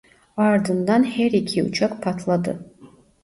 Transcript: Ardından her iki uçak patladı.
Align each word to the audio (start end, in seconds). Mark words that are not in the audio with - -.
Ardından 0.37 1.03
her 1.03 1.31
iki 1.31 1.63
uçak 1.63 2.03
patladı. 2.03 2.73